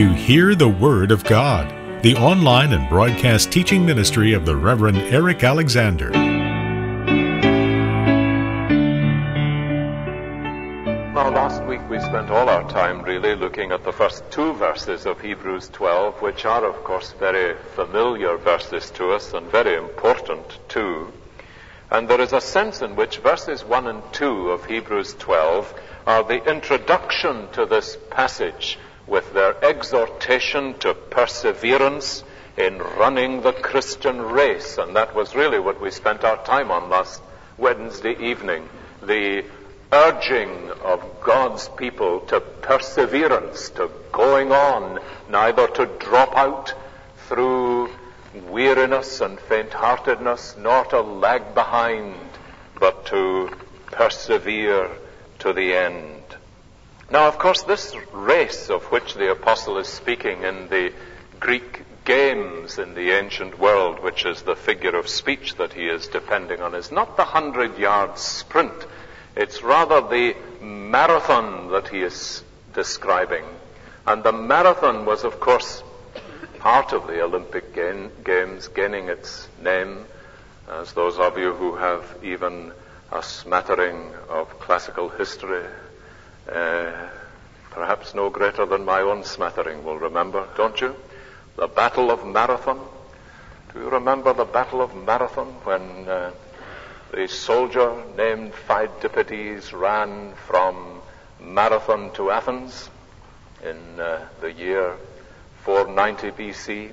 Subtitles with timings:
[0.00, 1.68] to Hear the Word of God,
[2.02, 6.08] the online and broadcast teaching ministry of the Reverend Eric Alexander.
[11.12, 15.04] Now, last week we spent all our time really looking at the first two verses
[15.04, 20.60] of Hebrews 12, which are, of course, very familiar verses to us and very important
[20.70, 21.12] too.
[21.90, 25.74] And there is a sense in which verses 1 and 2 of Hebrews 12
[26.06, 28.78] are the introduction to this passage
[29.10, 32.22] with their exhortation to perseverance
[32.56, 34.78] in running the Christian race.
[34.78, 37.20] And that was really what we spent our time on last
[37.58, 38.68] Wednesday evening.
[39.02, 39.44] The
[39.92, 46.72] urging of God's people to perseverance, to going on, neither to drop out
[47.26, 47.90] through
[48.48, 52.14] weariness and faint-heartedness, nor to lag behind,
[52.78, 53.50] but to
[53.86, 54.88] persevere
[55.40, 56.19] to the end.
[57.10, 60.92] Now, of course, this race of which the apostle is speaking in the
[61.40, 66.06] Greek games in the ancient world, which is the figure of speech that he is
[66.06, 68.86] depending on, is not the hundred yard sprint.
[69.34, 72.44] It's rather the marathon that he is
[72.74, 73.44] describing.
[74.06, 75.82] And the marathon was, of course,
[76.60, 80.04] part of the Olympic Games, gaining its name,
[80.68, 82.72] as those of you who have even
[83.10, 85.66] a smattering of classical history
[86.52, 87.08] uh,
[87.70, 90.94] perhaps no greater than my own smattering will remember, don't you?
[91.56, 92.80] The Battle of Marathon.
[93.72, 96.32] Do you remember the Battle of Marathon when uh,
[97.12, 101.00] the soldier named Phidippides ran from
[101.40, 102.90] Marathon to Athens
[103.62, 104.96] in uh, the year
[105.64, 106.92] 490 BC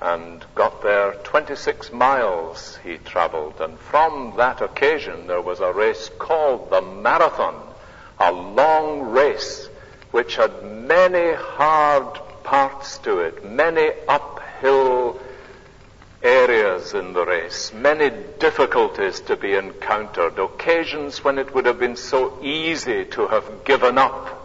[0.00, 6.10] and got there 26 miles he traveled and from that occasion there was a race
[6.18, 7.73] called the Marathon
[8.18, 9.68] a long race
[10.10, 15.20] which had many hard parts to it, many uphill
[16.22, 21.96] areas in the race, many difficulties to be encountered, occasions when it would have been
[21.96, 24.40] so easy to have given up.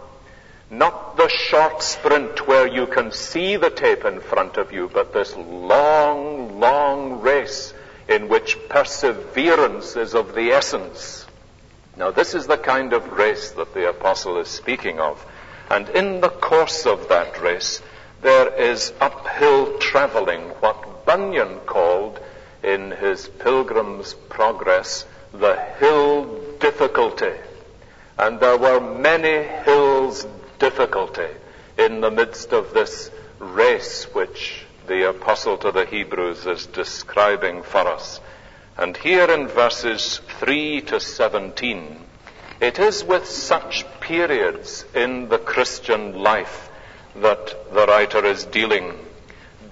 [0.70, 5.12] Not the short sprint where you can see the tape in front of you, but
[5.12, 7.74] this long, long race
[8.08, 11.26] in which perseverance is of the essence.
[12.00, 15.22] Now, this is the kind of race that the apostle is speaking of.
[15.68, 17.82] And in the course of that race,
[18.22, 22.18] there is uphill traveling, what Bunyan called
[22.62, 27.34] in his Pilgrim's Progress the hill difficulty.
[28.18, 30.26] And there were many hills
[30.58, 31.28] difficulty
[31.76, 37.86] in the midst of this race which the apostle to the Hebrews is describing for
[37.86, 38.20] us.
[38.80, 42.00] And here in verses 3 to 17,
[42.62, 46.70] it is with such periods in the Christian life
[47.16, 48.98] that the writer is dealing.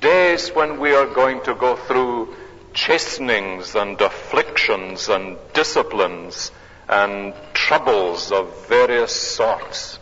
[0.03, 2.37] Days when we are going to go through
[2.75, 6.53] chastenings and afflictions and disciplines
[6.87, 9.99] and troubles of various sorts.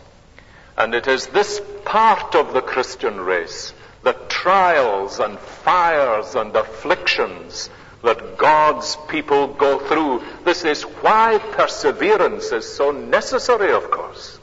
[0.77, 3.73] And it is this part of the Christian race,
[4.03, 7.69] the trials and fires and afflictions
[8.03, 10.23] that God's people go through.
[10.43, 14.39] This is why perseverance is so necessary, of course.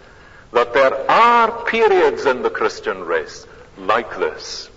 [0.52, 4.70] That there are periods in the Christian race like this.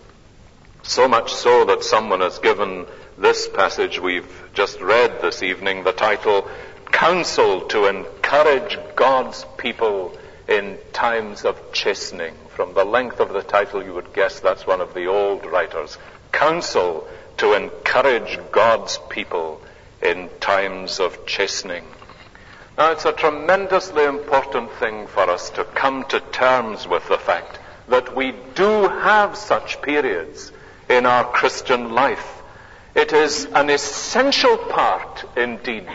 [0.84, 2.86] So much so that someone has given
[3.18, 6.48] this passage we've just read this evening the title,
[6.92, 10.18] Counsel to Encourage God's People
[10.48, 12.34] in Times of Chastening.
[12.50, 15.98] From the length of the title, you would guess that's one of the old writers.
[16.32, 19.62] Counsel to encourage God's people
[20.02, 21.86] in times of chastening.
[22.78, 27.60] Now, it's a tremendously important thing for us to come to terms with the fact
[27.88, 30.52] that we do have such periods
[30.90, 32.42] in our Christian life.
[32.96, 35.88] It is an essential part, indeed,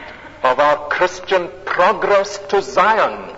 [0.42, 3.36] of our Christian progress to Zion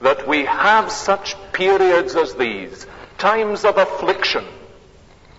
[0.00, 2.86] that we have such periods as these,
[3.18, 4.44] times of affliction,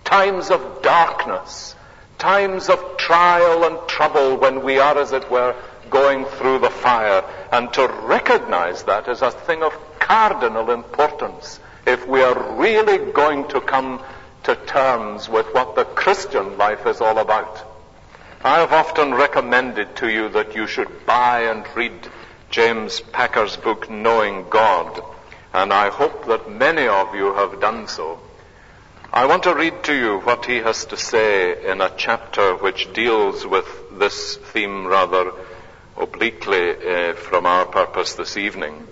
[0.04, 1.74] times of darkness,
[2.24, 5.54] times of trial and trouble when we are, as it were,
[5.90, 7.22] going through the fire,
[7.52, 13.46] and to recognize that as a thing of cardinal importance if we are really going
[13.48, 14.00] to come
[14.42, 17.62] to terms with what the Christian life is all about.
[18.42, 22.08] I have often recommended to you that you should buy and read
[22.48, 24.98] James Packer's book, Knowing God,
[25.52, 28.18] and I hope that many of you have done so.
[29.14, 32.92] I want to read to you what he has to say in a chapter which
[32.92, 33.64] deals with
[33.96, 35.30] this theme rather
[35.96, 38.88] obliquely uh, from our purpose this evening.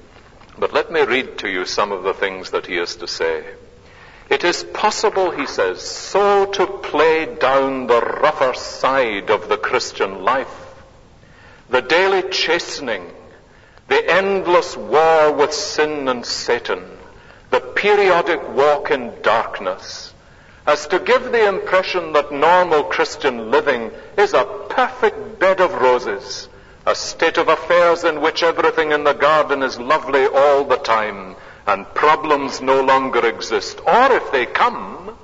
[0.56, 3.44] But let me read to you some of the things that he has to say.
[4.30, 10.22] It is possible, he says, so to play down the rougher side of the Christian
[10.22, 10.76] life.
[11.68, 13.10] The daily chastening,
[13.88, 16.84] the endless war with sin and Satan,
[17.50, 20.11] the periodic walk in darkness,
[20.66, 26.48] as to give the impression that normal Christian living is a perfect bed of roses,
[26.86, 31.34] a state of affairs in which everything in the garden is lovely all the time,
[31.66, 33.80] and problems no longer exist.
[33.86, 35.16] Or if they come,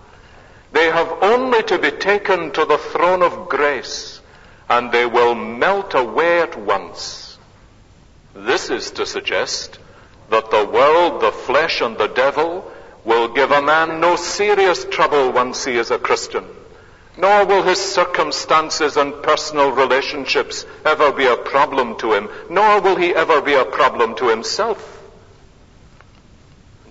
[0.73, 4.20] they have only to be taken to the throne of grace,
[4.69, 7.38] and they will melt away at once.
[8.34, 9.79] This is to suggest
[10.31, 12.70] that the world, the flesh, and the devil
[13.08, 16.44] will give a man no serious trouble once he is a Christian.
[17.16, 22.96] Nor will his circumstances and personal relationships ever be a problem to him, nor will
[22.96, 25.02] he ever be a problem to himself.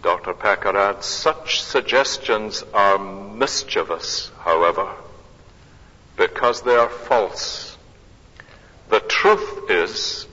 [0.02, 0.34] Dr.
[0.34, 4.90] Packer adds, such suggestions are mischievous, however,
[6.18, 7.78] because they are false.
[8.90, 10.27] The truth is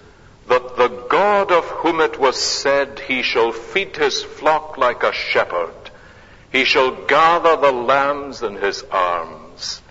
[0.54, 5.12] that the God of whom it was said, He shall feed His flock like a
[5.12, 5.90] shepherd,
[6.52, 9.82] He shall gather the lambs in His arms,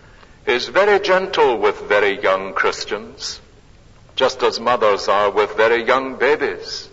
[0.45, 3.41] is very gentle with very young Christians,
[4.15, 6.87] just as mothers are with very young babies.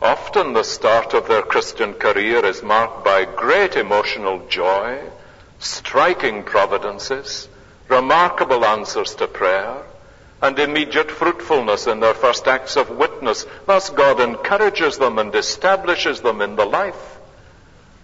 [0.00, 5.00] Often the start of their Christian career is marked by great emotional joy,
[5.58, 7.46] striking providences,
[7.88, 9.82] remarkable answers to prayer,
[10.42, 13.46] and immediate fruitfulness in their first acts of witness.
[13.64, 17.18] Thus God encourages them and establishes them in the life.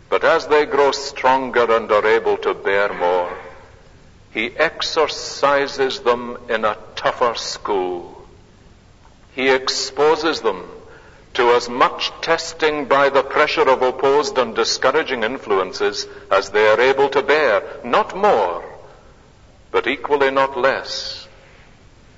[0.09, 3.37] But as they grow stronger and are able to bear more,
[4.33, 8.27] He exercises them in a tougher school.
[9.35, 10.65] He exposes them
[11.35, 16.81] to as much testing by the pressure of opposed and discouraging influences as they are
[16.81, 18.65] able to bear, not more,
[19.71, 21.18] but equally not less.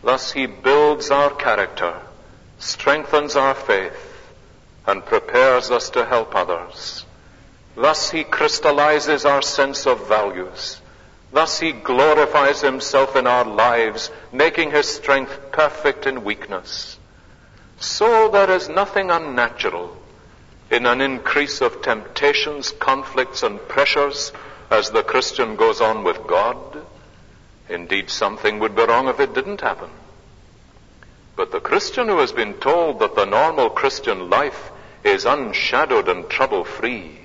[0.02, 2.00] Thus he builds our character,
[2.58, 4.06] strengthens our faith,
[4.87, 7.05] and prepares us to help others.
[7.76, 10.81] Thus he crystallizes our sense of values.
[11.32, 16.99] Thus he glorifies himself in our lives, making his strength perfect in weakness.
[17.79, 19.96] So there is nothing unnatural
[20.70, 24.32] in an increase of temptations, conflicts, and pressures
[24.70, 26.69] as the Christian goes on with God.
[27.70, 29.90] Indeed, something would be wrong if it didn't happen.
[31.37, 34.70] But the Christian who has been told that the normal Christian life
[35.05, 37.17] is unshadowed and trouble free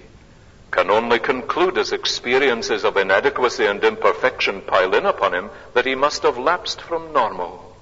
[0.71, 5.95] can only conclude as experiences of inadequacy and imperfection pile in upon him that he
[5.95, 7.75] must have lapsed from normal.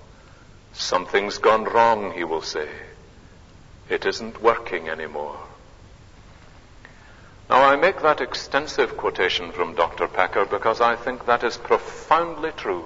[0.72, 2.70] Something's gone wrong, he will say.
[3.90, 5.38] It isn't working anymore.
[7.54, 10.08] Now, I make that extensive quotation from Dr.
[10.08, 12.86] Packer because I think that is profoundly true.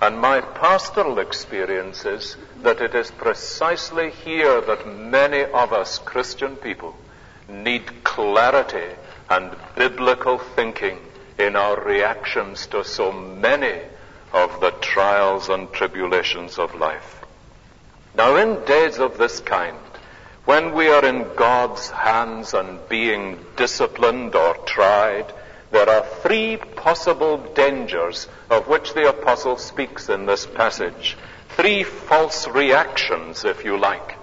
[0.00, 6.54] And my pastoral experience is that it is precisely here that many of us Christian
[6.54, 6.94] people
[7.48, 8.94] need clarity
[9.28, 11.00] and biblical thinking
[11.36, 13.80] in our reactions to so many
[14.32, 17.24] of the trials and tribulations of life.
[18.14, 19.76] Now, in days of this kind,
[20.48, 25.26] when we are in God's hands and being disciplined or tried,
[25.70, 31.18] there are three possible dangers of which the apostle speaks in this passage.
[31.50, 34.16] Three false reactions, if you like.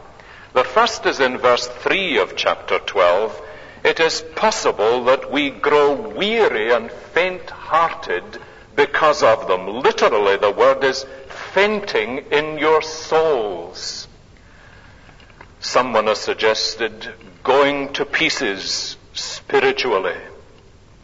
[0.53, 3.39] The first is in verse 3 of chapter 12.
[3.83, 8.39] It is possible that we grow weary and faint hearted
[8.75, 9.67] because of them.
[9.67, 11.05] Literally, the word is
[11.53, 14.04] fainting in your souls.
[15.65, 17.11] Someone has suggested
[17.43, 20.15] going to pieces spiritually.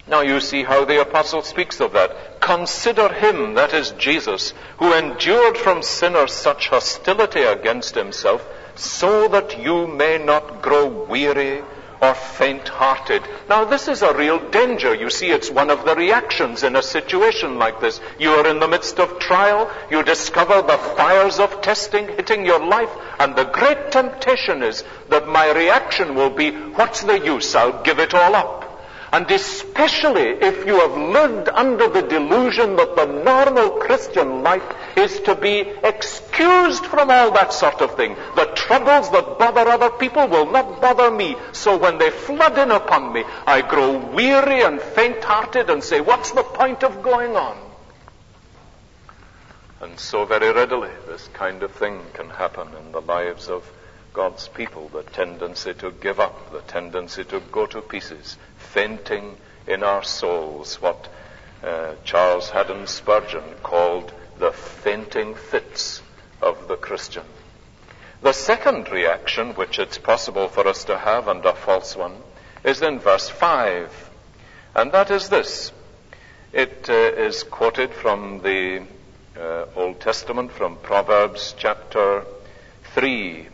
[0.08, 2.39] Now you see how the apostle speaks of that.
[2.39, 9.60] Consider him, that is Jesus, who endured from sinners such hostility against himself, so that
[9.60, 11.63] you may not grow weary
[12.01, 13.22] or faint hearted.
[13.48, 14.96] Now, this is a real danger.
[14.96, 18.01] You see, it's one of the reactions in a situation like this.
[18.20, 22.65] You are in the midst of trial, you discover the fires of testing hitting your
[22.65, 22.89] life,
[23.20, 27.53] and the great temptation is that my reaction will be, What's the use?
[27.53, 28.70] I'll give it all up.
[29.13, 34.63] And especially if you have lived under the delusion that the normal Christian life
[34.96, 38.15] is to be excused from all that sort of thing.
[38.36, 41.36] The troubles that bother other people will not bother me.
[41.51, 46.32] So when they flood in upon me, I grow weary and faint-hearted and say, what's
[46.32, 47.58] the point of going on?
[49.82, 53.70] And so very readily this kind of thing can happen in the lives of
[54.13, 58.38] God's people, the tendency to give up, the tendency to go to pieces,
[58.73, 59.37] fainting
[59.67, 61.07] in our souls what
[61.63, 66.01] uh, Charles Haddon Spurgeon called the fainting fits
[66.41, 67.23] of the Christian.
[68.21, 72.17] The second reaction, which it's possible for us to have, and a false one,
[72.63, 74.09] is in verse 5.
[74.75, 75.71] And that is this.
[76.53, 78.83] It uh, is quoted from the
[79.37, 82.25] uh, Old Testament, from Proverbs chapter
[82.93, 83.47] 3,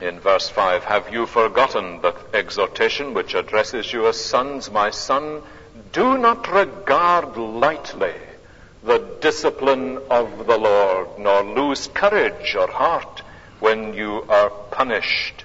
[0.00, 0.84] in verse 5.
[0.84, 4.70] Have you forgotten the exhortation which addresses you as sons?
[4.70, 5.42] My son,
[5.92, 8.14] do not regard lightly
[8.82, 13.22] the discipline of the Lord, nor lose courage or heart
[13.60, 15.44] when you are punished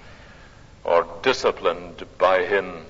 [0.83, 2.85] or disciplined by Him.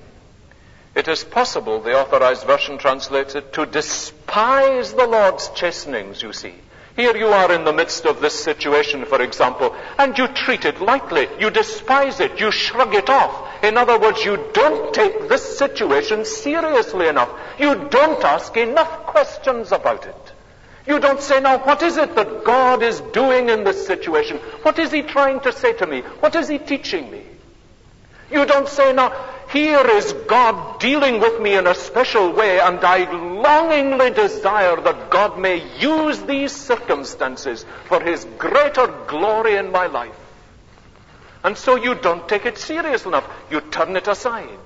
[0.93, 6.53] It is possible, the authorized version translates it, to despise the Lord's chastenings, you see.
[6.95, 10.79] Here you are in the midst of this situation, for example, and you treat it
[10.79, 11.27] lightly.
[11.39, 12.39] You despise it.
[12.39, 13.63] You shrug it off.
[13.63, 17.29] In other words, you don't take this situation seriously enough.
[17.59, 20.33] You don't ask enough questions about it.
[20.87, 24.37] You don't say, now, what is it that God is doing in this situation?
[24.61, 26.01] What is He trying to say to me?
[26.21, 27.23] What is He teaching me?
[28.31, 29.11] You don't say, now,
[29.55, 35.09] here is God dealing with me in a special way, and I longingly desire that
[35.09, 40.19] God may use these circumstances for His greater glory in my life.
[41.41, 43.29] And so you don't take it serious enough.
[43.49, 44.59] You turn it aside.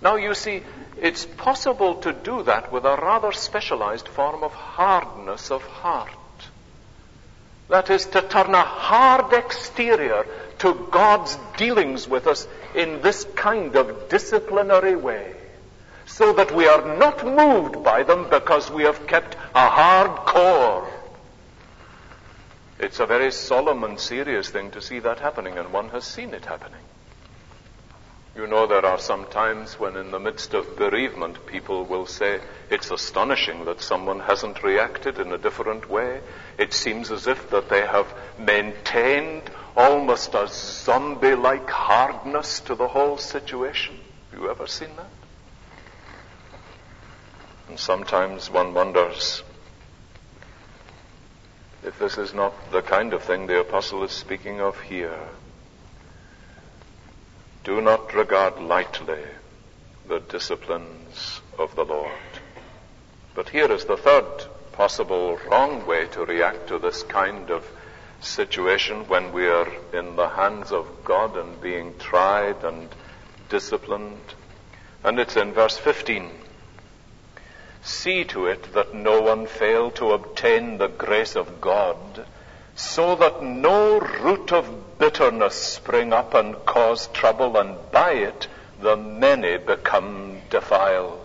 [0.00, 0.62] Now you see,
[0.96, 6.14] it's possible to do that with a rather specialized form of hardness of heart.
[7.68, 10.26] That is to turn a hard exterior
[10.58, 15.34] to God's dealings with us in this kind of disciplinary way.
[16.06, 20.90] So that we are not moved by them because we have kept a hard core.
[22.78, 26.34] It's a very solemn and serious thing to see that happening, and one has seen
[26.34, 26.83] it happening.
[28.36, 32.40] You know, there are some times when, in the midst of bereavement, people will say,
[32.68, 36.20] It's astonishing that someone hasn't reacted in a different way.
[36.58, 42.88] It seems as if that they have maintained almost a zombie like hardness to the
[42.88, 44.00] whole situation.
[44.32, 45.10] Have you ever seen that?
[47.68, 49.42] And sometimes one wonders
[51.84, 55.28] if this is not the kind of thing the apostle is speaking of here.
[57.64, 59.24] Do not regard lightly
[60.06, 62.10] the disciplines of the Lord.
[63.34, 67.66] But here is the third possible wrong way to react to this kind of
[68.20, 72.90] situation when we are in the hands of God and being tried and
[73.48, 74.34] disciplined.
[75.02, 76.30] And it's in verse 15.
[77.82, 82.26] See to it that no one fail to obtain the grace of God
[82.76, 88.48] so that no root of bitterness spring up and cause trouble, and by it
[88.80, 91.20] the many become defiled.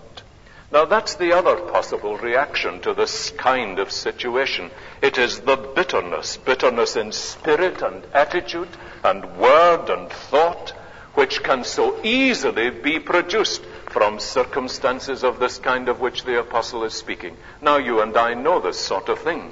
[0.72, 4.70] Now that's the other possible reaction to this kind of situation.
[5.02, 8.70] It is the bitterness, bitterness in spirit and attitude
[9.04, 10.70] and word and thought,
[11.16, 16.84] which can so easily be produced from circumstances of this kind of which the apostle
[16.84, 17.36] is speaking.
[17.62, 19.52] Now you and I know this sort of thing.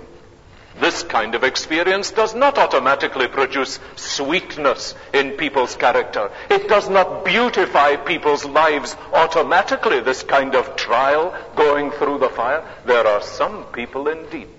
[0.79, 6.31] This kind of experience does not automatically produce sweetness in people's character.
[6.49, 12.63] It does not beautify people's lives automatically, this kind of trial going through the fire.
[12.85, 14.49] There are some people indeed,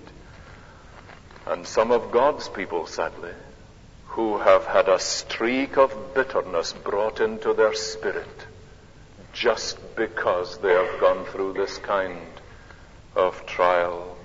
[1.47, 3.33] and some of God's people, sadly,
[4.07, 8.47] who have had a streak of bitterness brought into their spirit
[9.31, 12.19] just because they have gone through this kind
[13.15, 14.17] of trial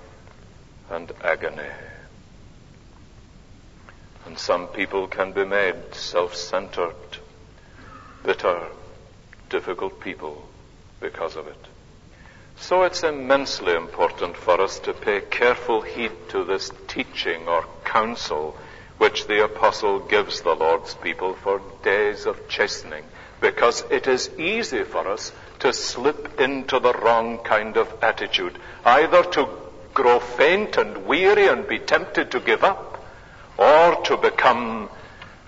[0.89, 1.69] and agony.
[4.25, 6.95] And some people can be made self-centered,
[8.23, 8.67] bitter,
[9.49, 10.47] difficult people
[10.99, 11.67] because of it.
[12.57, 18.57] So it's immensely important for us to pay careful heed to this teaching or counsel
[18.97, 23.03] which the apostle gives the Lord's people for days of chastening,
[23.41, 29.23] because it is easy for us to slip into the wrong kind of attitude, either
[29.23, 29.64] to
[29.95, 33.03] grow faint and weary and be tempted to give up,
[33.57, 34.89] or to become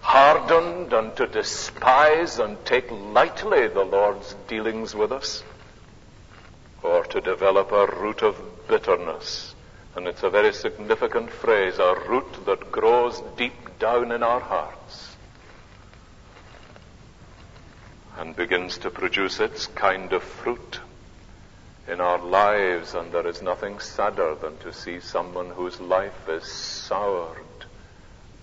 [0.01, 5.43] hardened and to despise and take lightly the Lord's dealings with us,
[6.81, 9.53] or to develop a root of bitterness.
[9.95, 15.15] And it's a very significant phrase, a root that grows deep down in our hearts
[18.17, 20.79] and begins to produce its kind of fruit
[21.87, 26.43] in our lives, and there is nothing sadder than to see someone whose life is
[26.43, 27.37] soured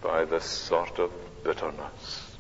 [0.01, 1.11] by this sort of
[1.43, 2.37] bitterness.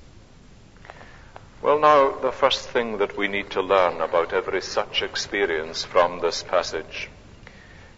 [1.61, 6.20] Well, now, the first thing that we need to learn about every such experience from
[6.20, 7.08] this passage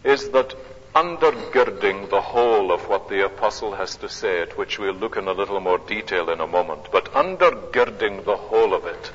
[0.03, 0.55] is that
[0.93, 5.27] undergirding the whole of what the apostle has to say, at which we'll look in
[5.27, 9.11] a little more detail in a moment, but undergirding the whole of it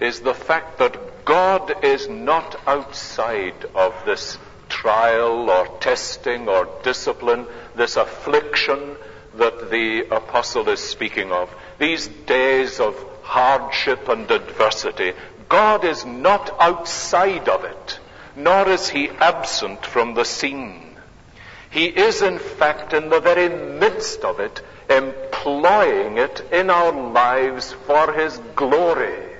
[0.00, 4.38] is the fact that God is not outside of this
[4.68, 8.96] trial or testing or discipline, this affliction
[9.34, 11.54] that the apostle is speaking of.
[11.78, 15.12] These days of hardship and adversity.
[15.48, 17.98] God is not outside of it,
[18.36, 20.96] nor is he absent from the scene.
[21.70, 27.72] He is in fact in the very midst of it, employing it in our lives
[27.72, 29.35] for his glory.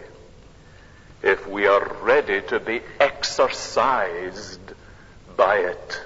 [1.23, 4.61] If we are ready to be exercised
[5.37, 6.01] by it.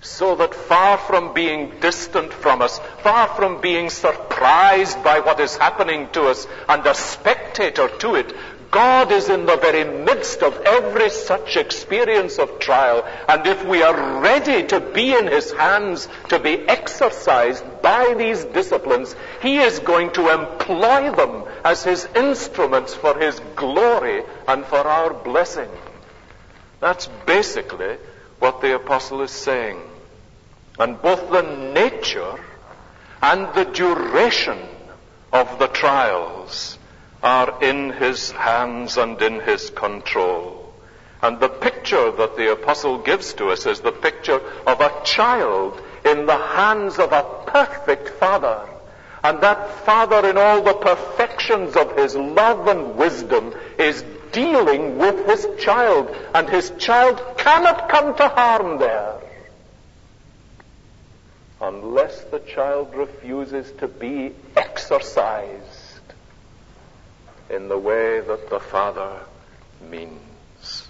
[0.00, 5.56] So that far from being distant from us, far from being surprised by what is
[5.56, 8.34] happening to us and a spectator to it,
[8.70, 13.06] God is in the very midst of every such experience of trial.
[13.28, 18.44] And if we are ready to be in His hands, to be exercised by these
[18.44, 24.86] disciplines, He is going to employ them as His instruments for His glory and for
[24.86, 25.70] our blessing.
[26.80, 27.96] That's basically
[28.38, 29.80] what the apostle is saying.
[30.78, 32.38] And both the nature
[33.22, 34.58] and the duration
[35.32, 36.77] of the trials
[37.22, 40.72] are in his hands and in his control.
[41.22, 45.80] And the picture that the apostle gives to us is the picture of a child
[46.04, 48.68] in the hands of a perfect father.
[49.24, 55.26] And that father in all the perfections of his love and wisdom is dealing with
[55.26, 56.14] his child.
[56.34, 59.18] And his child cannot come to harm there
[61.60, 65.77] unless the child refuses to be exercised
[67.50, 69.20] in the way that the Father
[69.80, 70.88] means.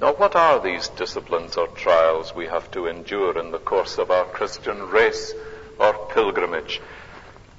[0.00, 4.10] Now, what are these disciplines or trials we have to endure in the course of
[4.10, 5.32] our Christian race
[5.78, 6.80] or pilgrimage?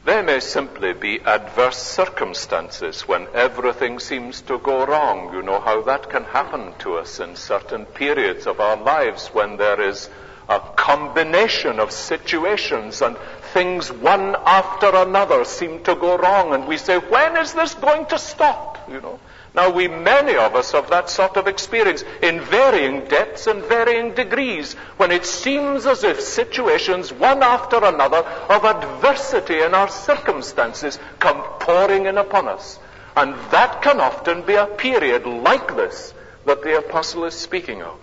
[0.03, 5.33] They may simply be adverse circumstances when everything seems to go wrong.
[5.33, 9.57] You know how that can happen to us in certain periods of our lives when
[9.57, 10.09] there is
[10.47, 13.17] a combination of situations and
[13.53, 18.05] things one after another seem to go wrong and we say, when is this going
[18.07, 18.89] to stop?
[18.89, 19.19] You know.
[19.55, 24.13] Now we, many of us have that sort of experience in varying depths and varying
[24.13, 30.99] degrees when it seems as if situations one after another of adversity in our circumstances
[31.19, 32.79] come pouring in upon us.
[33.15, 36.13] And that can often be a period like this
[36.45, 37.97] that the apostle is speaking of.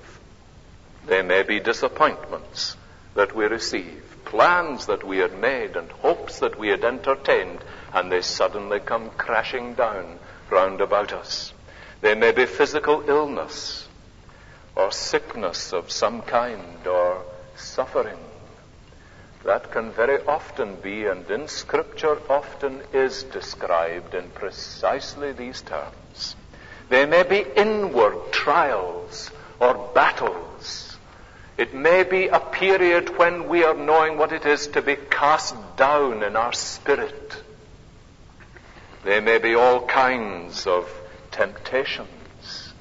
[1.07, 2.77] There may be disappointments
[3.15, 7.59] that we receive, plans that we had made and hopes that we had entertained,
[7.93, 11.53] and they suddenly come crashing down round about us.
[12.01, 13.89] There may be physical illness
[14.77, 17.23] or sickness of some kind or
[17.57, 18.19] suffering.
[19.45, 26.37] That can very often be, and in Scripture often is described in precisely these terms.
[26.89, 30.52] There may be inward trials or battles
[31.63, 35.55] it may be a period when we are knowing what it is to be cast
[35.77, 37.41] down in our spirit.
[39.05, 40.91] There may be all kinds of
[41.31, 42.73] temptations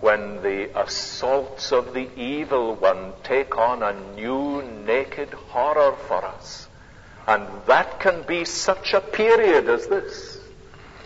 [0.00, 6.66] when the assaults of the evil one take on a new naked horror for us.
[7.24, 10.40] And that can be such a period as this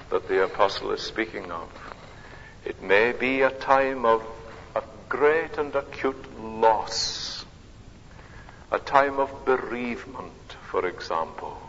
[0.08, 1.68] that the apostle is speaking of.
[2.64, 4.22] It may be a time of
[5.12, 7.44] great and acute loss,
[8.70, 11.60] a time of bereavement, for example.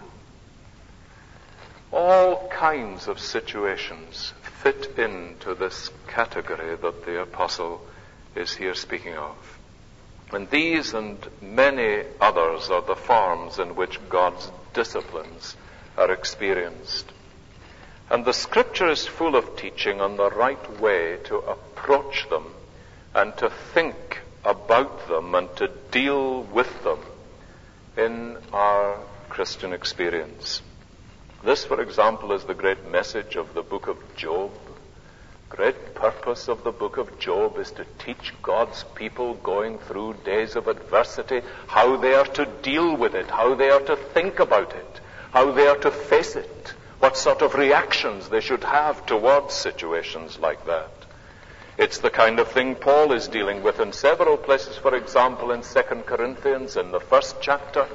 [1.91, 7.86] All kinds of situations fit into this category that the apostle
[8.34, 9.36] is here speaking of.
[10.32, 15.58] And these and many others are the forms in which God's disciplines
[15.97, 17.12] are experienced.
[18.10, 22.45] And the scripture is full of teaching on the right way to approach them
[23.15, 26.99] and to think about them and to deal with them
[27.97, 28.99] in our
[29.30, 30.62] Christian experience.
[31.43, 34.52] This, for example, is the great message of the book of Job.
[35.49, 40.56] Great purpose of the book of Job is to teach God's people going through days
[40.56, 44.73] of adversity how they are to deal with it, how they are to think about
[44.73, 44.99] it,
[45.32, 50.39] how they are to face it, what sort of reactions they should have towards situations
[50.39, 51.02] like that.
[51.75, 54.77] It's the kind of thing Paul is dealing with in several places.
[54.77, 57.88] For example, in 2 Corinthians, in the first chapter,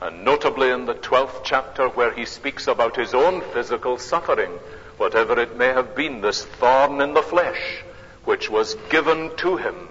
[0.00, 4.52] and notably in the 12th chapter where he speaks about his own physical suffering,
[4.96, 7.82] whatever it may have been, this thorn in the flesh,
[8.24, 9.88] which was given to him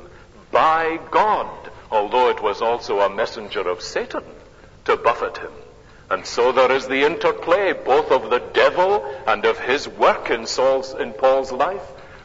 [0.51, 4.23] by God, although it was also a messenger of Satan
[4.85, 5.51] to buffet him.
[6.09, 10.45] And so there is the interplay both of the devil and of his work in
[10.45, 11.81] Saul's, in Paul's life.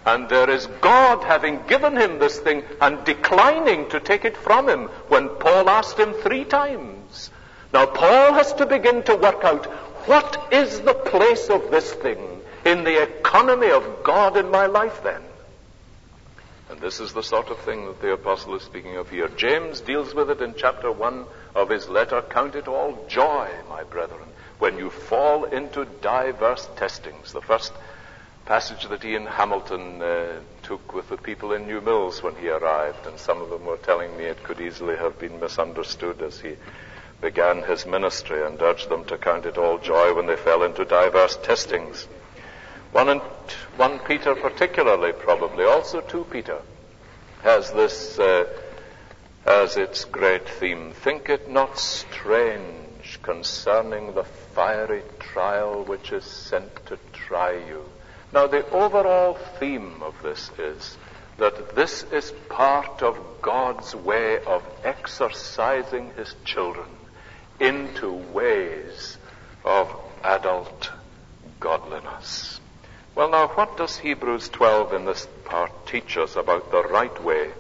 [0.07, 4.69] And there is God having given him this thing and declining to take it from
[4.69, 7.31] him when Paul asked him three times.
[7.73, 9.67] Now Paul has to begin to work out
[10.07, 15.03] what is the place of this thing in the economy of God in my life
[15.03, 15.23] then?
[16.71, 19.29] And this is the sort of thing that the apostle is speaking of here.
[19.29, 22.23] James deals with it in chapter 1 of his letter.
[22.23, 24.23] Count it all joy, my brethren,
[24.59, 27.33] when you fall into diverse testings.
[27.33, 27.73] The first
[28.51, 33.17] passage that Ian Hamilton uh, took with the people in Newmilns when he arrived, and
[33.17, 36.57] some of them were telling me it could easily have been misunderstood as he
[37.21, 40.85] began his ministry and urged them to count it all joy when they fell into
[40.85, 42.09] diverse testings.
[42.91, 43.21] One, and,
[43.77, 46.61] one Peter particularly, probably, also two Peter,
[47.45, 48.47] has this uh,
[49.47, 50.91] as its great theme.
[50.91, 57.85] Think it not strange concerning the fiery trial which is sent to try you.
[58.33, 60.97] Now, the overall theme of this is
[61.39, 66.87] that this is part of God's way of exercising His children
[67.59, 69.19] into ways
[69.65, 70.91] of adult
[71.59, 72.61] godliness.
[73.15, 77.51] Well, now, what does Hebrews 12 in this part teach us about the right way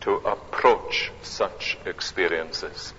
[0.00, 2.92] to approach such experiences?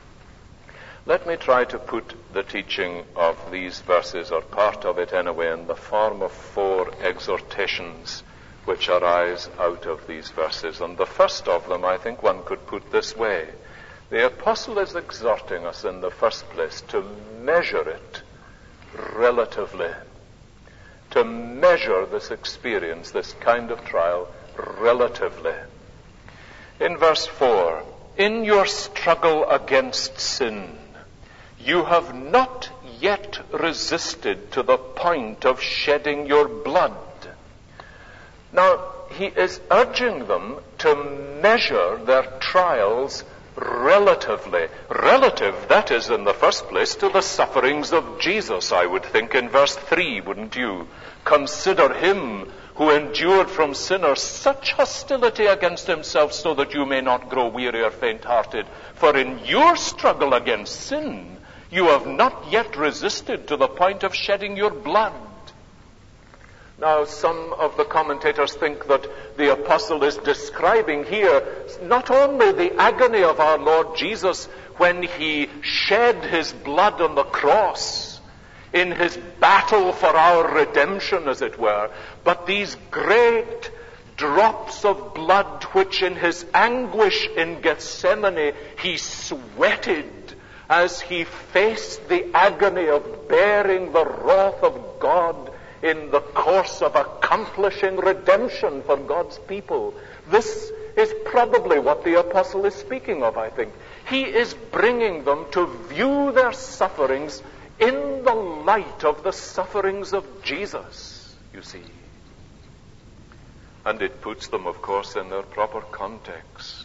[1.06, 5.52] Let me try to put the teaching of these verses, or part of it anyway,
[5.52, 8.24] in the form of four exhortations
[8.66, 10.82] which arise out of these verses.
[10.82, 13.50] And the first of them, I think one could put this way
[14.10, 17.06] the apostle is exhorting us in the first place to
[17.42, 18.24] measure it
[19.14, 19.92] relatively.
[21.12, 24.28] To measure this experience, this kind of trial,
[24.80, 25.54] relatively.
[26.80, 27.84] In verse 4,
[28.18, 30.76] in your struggle against sin,
[31.64, 32.70] you have not
[33.00, 36.96] yet resisted to the point of shedding your blood.
[38.52, 38.80] Now,
[39.12, 40.96] he is urging them to
[41.42, 43.24] measure their trials
[43.56, 44.68] relatively.
[44.90, 49.36] Relative, that is, in the first place, to the sufferings of Jesus, I would think,
[49.36, 50.88] in verse 3, wouldn't you?
[51.26, 57.30] Consider him who endured from sinners such hostility against himself so that you may not
[57.30, 58.66] grow weary or faint hearted.
[58.96, 61.38] For in your struggle against sin,
[61.72, 65.14] you have not yet resisted to the point of shedding your blood.
[66.80, 69.06] Now, some of the commentators think that
[69.38, 71.44] the apostle is describing here
[71.82, 74.46] not only the agony of our Lord Jesus
[74.78, 78.22] when he shed his blood on the cross
[78.72, 81.92] in his battle for our redemption, as it were,
[82.24, 83.72] but these great
[84.16, 90.06] drops of blood which in his anguish in Gethsemane he sweated
[90.70, 95.52] as he faced the agony of bearing the wrath of God
[95.82, 99.96] in the course of accomplishing redemption for God's people.
[100.28, 103.74] This is probably what the apostle is speaking of, I think.
[104.08, 107.42] He is bringing them to view their sufferings
[107.80, 111.82] in the light of the sufferings of Jesus, you see.
[113.86, 116.79] And it puts them, of course, in their proper context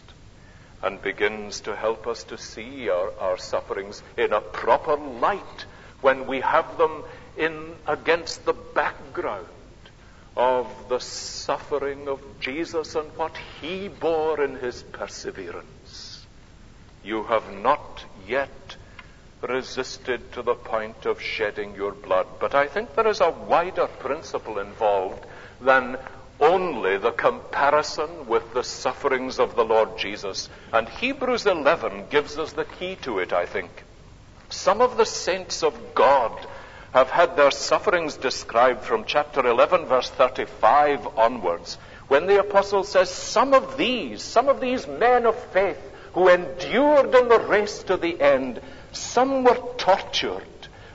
[0.85, 5.65] and begins to help us to see our, our sufferings in a proper light
[6.01, 7.03] when we have them
[7.35, 9.47] in against the background
[10.37, 16.23] of the suffering of Jesus and what he bore in his perseverance.
[17.03, 18.75] You have not yet
[19.41, 22.27] resisted to the point of shedding your blood.
[22.39, 25.25] But I think there is a wider principle involved
[25.61, 25.97] than
[26.39, 30.49] only the comparison with the sufferings of the Lord Jesus.
[30.73, 33.83] And Hebrews 11 gives us the key to it, I think.
[34.49, 36.45] Some of the saints of God
[36.93, 43.09] have had their sufferings described from chapter 11, verse 35 onwards, when the apostle says,
[43.09, 45.79] Some of these, some of these men of faith
[46.13, 48.61] who endured in the race to the end,
[48.93, 50.43] some were tortured,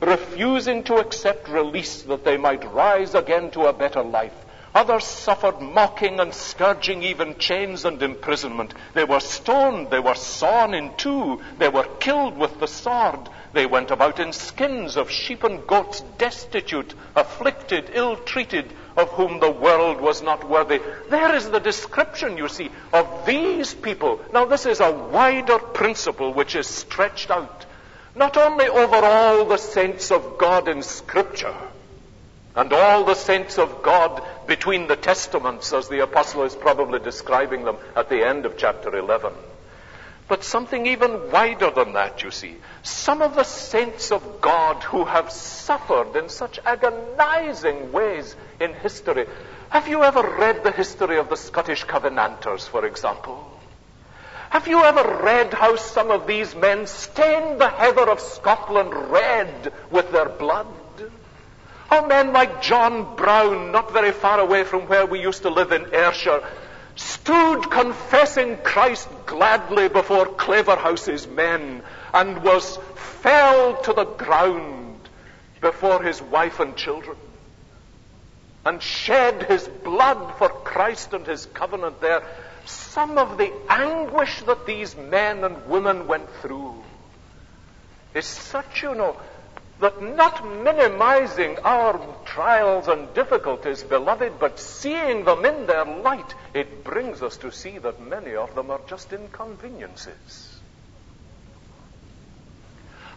[0.00, 4.32] refusing to accept release that they might rise again to a better life.
[4.72, 8.72] Others suffered mocking and scourging, even chains and imprisonment.
[8.94, 13.28] They were stoned, they were sawn in two, they were killed with the sword.
[13.52, 19.40] They went about in skins of sheep and goats, destitute, afflicted, ill treated, of whom
[19.40, 20.80] the world was not worthy.
[21.08, 24.20] There is the description, you see, of these people.
[24.32, 27.66] Now, this is a wider principle which is stretched out
[28.14, 31.54] not only over all the saints of God in Scripture,
[32.56, 37.64] and all the saints of God between the testaments, as the apostle is probably describing
[37.64, 39.32] them at the end of chapter 11.
[40.26, 42.56] But something even wider than that, you see.
[42.82, 49.26] Some of the saints of God who have suffered in such agonizing ways in history.
[49.70, 53.44] Have you ever read the history of the Scottish Covenanters, for example?
[54.50, 59.72] Have you ever read how some of these men stained the heather of Scotland red
[59.90, 60.66] with their blood?
[61.90, 65.72] How men like John Brown, not very far away from where we used to live
[65.72, 66.40] in Ayrshire,
[66.94, 71.82] stood confessing Christ gladly before Claverhouse's men
[72.14, 75.00] and was fell to the ground
[75.60, 77.16] before his wife and children
[78.64, 82.22] and shed his blood for Christ and his covenant there.
[82.66, 86.84] Some of the anguish that these men and women went through
[88.14, 89.16] is such, you know,
[89.80, 96.84] that not minimizing our trials and difficulties, beloved, but seeing them in their light, it
[96.84, 100.60] brings us to see that many of them are just inconveniences.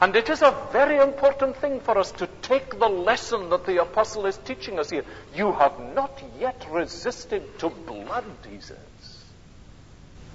[0.01, 3.81] And it is a very important thing for us to take the lesson that the
[3.81, 5.05] apostle is teaching us here.
[5.33, 8.77] You have not yet resisted to blood, he says,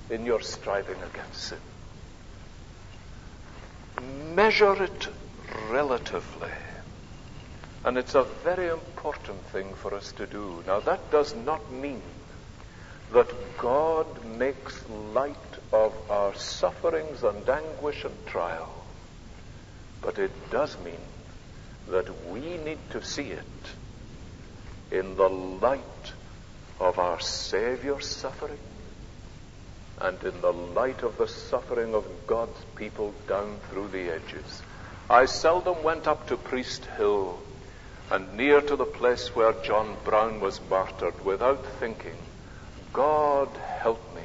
[0.09, 1.59] in your striving against sin.
[4.35, 5.09] Measure it
[5.71, 6.51] relatively.
[7.85, 10.63] And it's a very important thing for us to do.
[10.67, 12.03] Now, that does not mean
[13.13, 14.83] that God makes
[15.15, 15.37] light
[15.73, 18.69] of our sufferings and anguish and trial.
[20.03, 21.01] But it does mean
[21.89, 23.45] that we need to see it
[24.91, 26.13] in the light
[26.81, 28.59] of our Savior's suffering
[30.01, 34.63] and in the light of the suffering of God's people down through the ages.
[35.11, 37.39] I seldom went up to Priest Hill
[38.11, 42.17] and near to the place where John Brown was martyred without thinking,
[42.93, 43.49] God
[43.81, 44.23] help me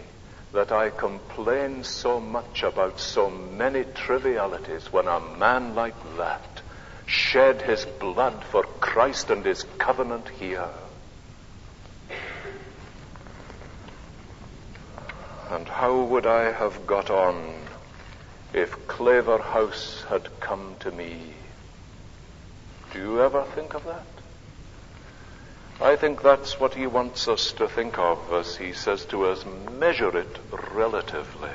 [0.52, 6.62] that I complain so much about so many trivialities when a man like that
[7.06, 10.69] shed his blood for Christ and his covenant here.
[15.50, 17.67] And how would I have got on
[18.54, 21.34] if Claverhouse had come to me.
[22.92, 24.06] Do you ever think of that?
[25.82, 29.44] I think that's what he wants us to think of as he says to us,
[29.72, 30.39] measure it
[30.72, 31.50] relatively.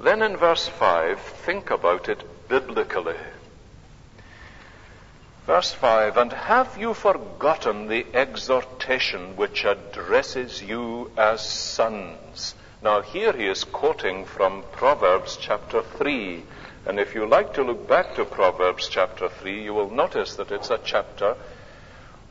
[0.00, 3.16] Then in verse 5, think about it biblically.
[5.46, 12.54] Verse 5, and have you forgotten the exhortation which addresses you as sons?
[12.82, 16.42] Now, here he is quoting from Proverbs chapter 3.
[16.86, 20.50] And if you like to look back to Proverbs chapter 3, you will notice that
[20.50, 21.36] it's a chapter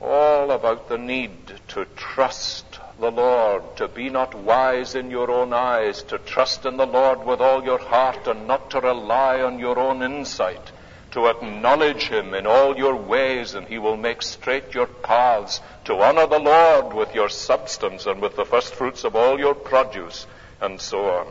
[0.01, 5.53] all about the need to trust the Lord, to be not wise in your own
[5.53, 9.59] eyes, to trust in the Lord with all your heart and not to rely on
[9.59, 10.71] your own insight,
[11.11, 16.01] to acknowledge Him in all your ways and He will make straight your paths, to
[16.01, 20.25] honor the Lord with your substance and with the first fruits of all your produce
[20.61, 21.27] and so on.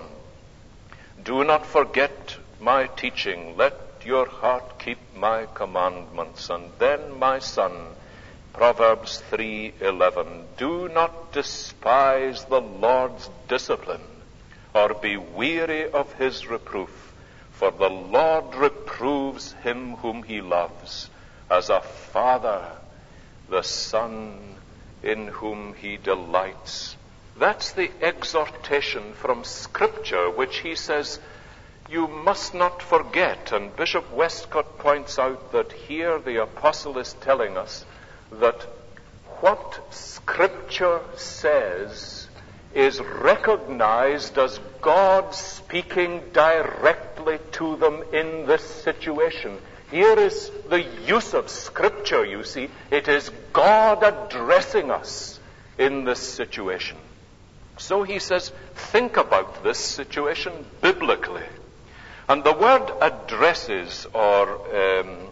[1.22, 3.56] Do not forget my teaching.
[3.56, 6.50] Let your heart keep my commandments.
[6.50, 7.72] And then, my son,
[8.52, 14.08] Proverbs 3:11, do not despise the Lord's discipline
[14.74, 17.14] or be weary of his reproof,
[17.52, 21.10] for the Lord reproves him whom he loves,
[21.50, 22.64] as a father
[23.48, 24.56] the son
[25.02, 26.96] in whom he delights.
[27.38, 31.20] That's the exhortation from Scripture, which he says
[31.88, 33.52] you must not forget.
[33.52, 37.84] And Bishop Westcott points out that here the apostle is telling us
[38.32, 38.60] that
[39.40, 42.28] what Scripture says
[42.74, 49.58] is recognized as God speaking directly to them in this situation.
[49.92, 52.68] Here is the use of Scripture, you see.
[52.90, 55.38] It is God addressing us
[55.78, 56.98] in this situation.
[57.78, 61.44] So he says, think about this situation biblically.
[62.28, 65.28] And the word addresses, or um,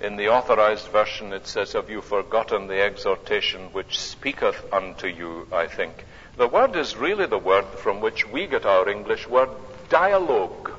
[0.00, 5.48] in the authorized version it says, Have you forgotten the exhortation which speaketh unto you,
[5.52, 6.04] I think.
[6.36, 9.48] The word is really the word from which we get our English word
[9.88, 10.70] dialogue.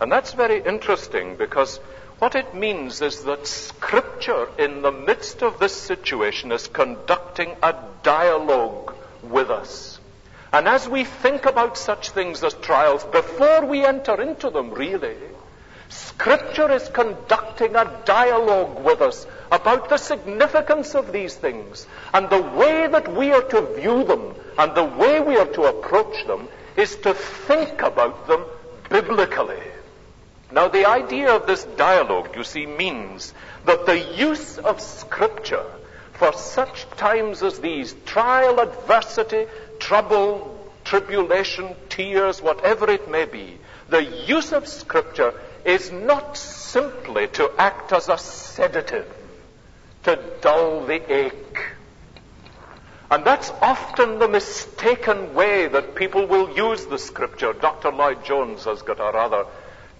[0.00, 1.78] And that's very interesting because
[2.20, 7.74] what it means is that Scripture, in the midst of this situation, is conducting a
[8.02, 9.89] dialogue with us.
[10.52, 15.16] And as we think about such things as trials, before we enter into them, really,
[15.88, 22.40] Scripture is conducting a dialogue with us about the significance of these things and the
[22.40, 26.48] way that we are to view them and the way we are to approach them
[26.76, 28.44] is to think about them
[28.88, 29.62] biblically.
[30.52, 33.32] Now, the idea of this dialogue, you see, means
[33.64, 35.64] that the use of Scripture
[36.12, 39.46] for such times as these, trial, adversity,
[39.80, 47.50] trouble, tribulation, tears, whatever it may be, the use of Scripture is not simply to
[47.58, 49.12] act as a sedative,
[50.04, 51.58] to dull the ache.
[53.10, 57.52] And that's often the mistaken way that people will use the Scripture.
[57.52, 57.90] Dr.
[57.90, 59.46] Lloyd Jones has got a rather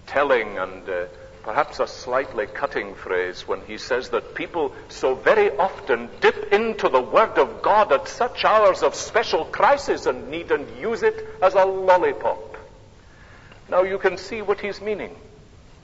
[0.06, 1.06] telling and uh,
[1.42, 6.88] perhaps a slightly cutting phrase when he says that people so very often dip into
[6.88, 11.28] the Word of God at such hours of special crisis and need and use it
[11.42, 12.56] as a lollipop.
[13.68, 15.16] Now you can see what he's meaning.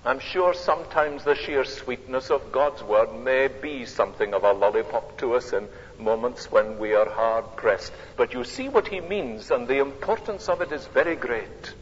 [0.04, 5.18] I'm sure sometimes the sheer sweetness of God's Word may be something of a lollipop
[5.18, 7.92] to us in moments when we are hard pressed.
[8.16, 11.74] But you see what he means, and the importance of it is very great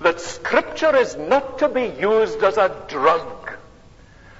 [0.00, 3.34] that Scripture is not to be used as a drug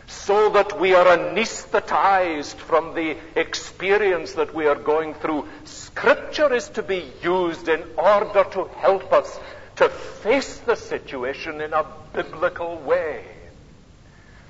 [0.07, 5.49] so that we are anesthetized from the experience that we are going through.
[5.65, 9.39] Scripture is to be used in order to help us
[9.77, 13.25] to face the situation in a biblical way.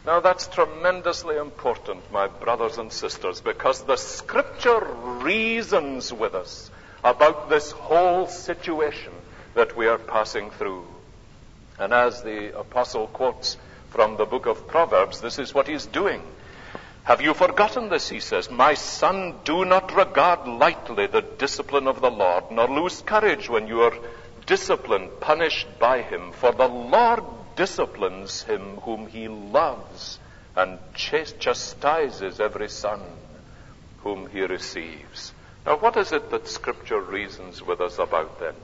[0.07, 4.85] Now that's tremendously important, my brothers and sisters, because the Scripture
[5.23, 6.71] reasons with us
[7.03, 9.13] about this whole situation
[9.55, 10.85] that we are passing through.
[11.79, 13.57] And as the apostle quotes
[13.91, 16.23] from the book of Proverbs, this is what he's doing.
[17.05, 18.09] Have you forgotten this?
[18.09, 23.03] He says, My son, do not regard lightly the discipline of the Lord, nor lose
[23.03, 23.95] courage when you are
[24.47, 26.33] disciplined, punished by him.
[26.33, 27.25] For the Lord
[27.57, 30.19] disciplines him whom he loves,
[30.57, 33.01] and chastises every son
[33.99, 35.33] whom he receives.
[35.67, 38.55] Now, what is it that Scripture reasons with us about then?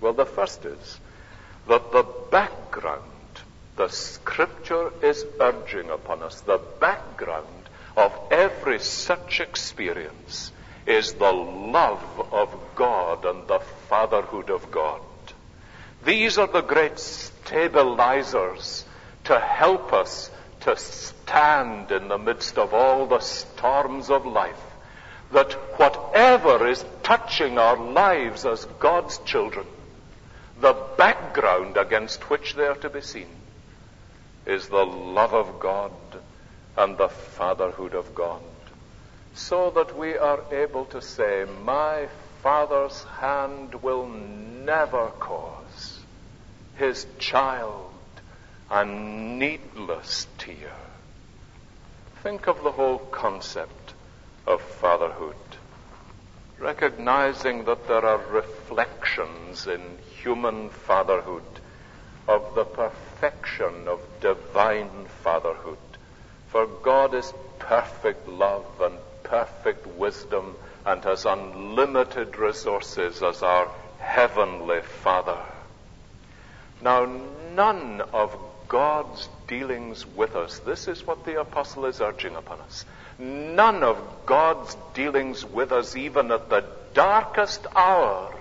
[0.00, 0.98] Well, the first is
[1.68, 3.02] that the background
[3.76, 10.52] the Scripture is urging upon us, the background of every such experience
[10.86, 15.00] is the love of God and the fatherhood of God.
[16.04, 18.84] These are the great stabilizers
[19.24, 24.60] to help us to stand in the midst of all the storms of life.
[25.32, 29.66] That whatever is touching our lives as God's children,
[30.60, 33.28] the background against which they are to be seen
[34.46, 35.92] is the love of God
[36.76, 38.42] and the fatherhood of God.
[39.34, 42.08] So that we are able to say, My
[42.42, 46.00] Father's hand will never cause
[46.76, 47.90] his child
[48.70, 50.72] a needless tear.
[52.22, 53.94] Think of the whole concept
[54.46, 55.36] of fatherhood
[56.58, 59.82] recognizing that there are reflections in
[60.24, 61.42] human fatherhood
[62.26, 65.78] of the perfection of divine fatherhood.
[66.48, 70.56] For God is perfect love and perfect wisdom
[70.86, 75.38] and has unlimited resources as our heavenly Father.
[76.80, 77.06] Now,
[77.54, 78.36] none of
[78.68, 82.84] God's dealings with us, this is what the apostle is urging upon us.
[83.18, 88.34] None of God's dealings with us, even at the darkest hour,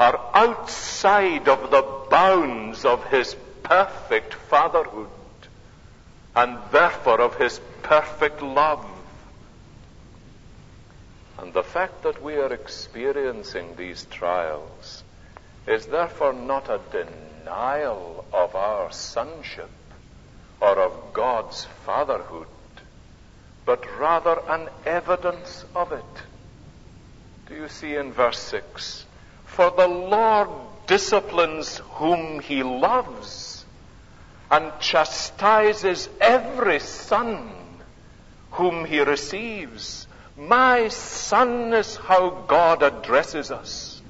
[0.00, 5.08] are outside of the bounds of His perfect fatherhood
[6.34, 8.84] and therefore of His perfect love.
[11.38, 15.04] And the fact that we are experiencing these trials
[15.66, 19.70] is therefore not a denial of our sonship
[20.60, 22.46] or of God's fatherhood
[23.66, 26.22] but rather an evidence of it.
[27.46, 29.04] Do you see in verse 6?
[29.50, 30.48] For the Lord
[30.86, 33.64] disciplines whom he loves
[34.50, 37.50] and chastises every son
[38.52, 40.06] whom he receives.
[40.36, 44.00] My son is how God addresses us.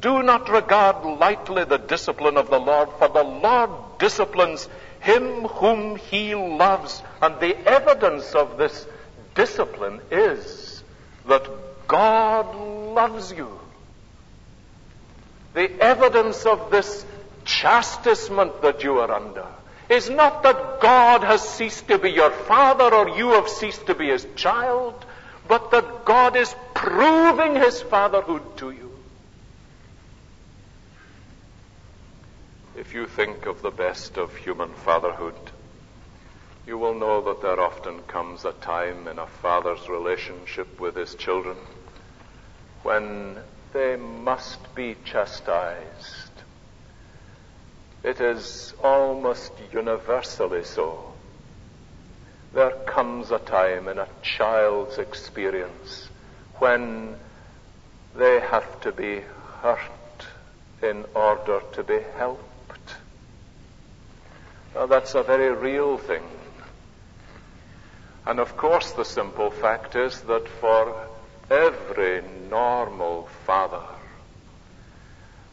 [0.00, 4.68] Do not regard lightly the discipline of the Lord, for the Lord disciplines
[5.00, 7.02] him whom he loves.
[7.22, 8.86] And the evidence of this
[9.34, 10.82] discipline is
[11.26, 11.48] that
[11.86, 13.59] God loves you.
[15.54, 17.04] The evidence of this
[17.44, 19.46] chastisement that you are under
[19.88, 23.94] is not that God has ceased to be your father or you have ceased to
[23.94, 25.04] be his child,
[25.48, 28.92] but that God is proving his fatherhood to you.
[32.76, 35.34] If you think of the best of human fatherhood,
[36.70, 41.16] You will know that there often comes a time in a father's relationship with his
[41.16, 41.56] children
[42.84, 43.38] when
[43.72, 46.30] they must be chastised.
[48.02, 51.12] It is almost universally so.
[52.52, 56.08] There comes a time in a child's experience
[56.58, 57.14] when
[58.16, 59.22] they have to be
[59.62, 60.26] hurt
[60.82, 62.96] in order to be helped.
[64.74, 66.22] Now that's a very real thing.
[68.26, 71.09] And of course the simple fact is that for
[71.50, 73.86] every normal father,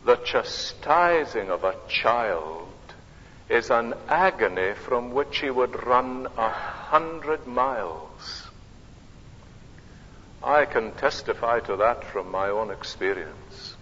[0.05, 2.67] the chastising of a child
[3.49, 8.47] is an agony from which he would run a hundred miles.
[10.43, 13.75] I can testify to that from my own experience.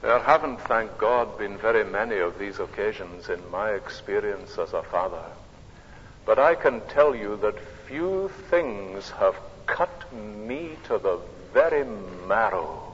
[0.00, 4.82] There haven't, thank God, been very many of these occasions in my experience as a
[4.82, 5.24] father.
[6.24, 9.36] But I can tell you that few things have
[9.66, 11.18] cut me to the
[11.52, 11.84] very
[12.26, 12.92] marrow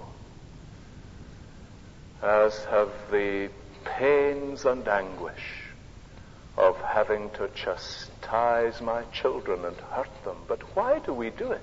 [2.22, 3.50] as have the
[3.84, 5.62] pains and anguish
[6.56, 10.36] of having to chastise my children and hurt them.
[10.48, 11.60] But why do we do it?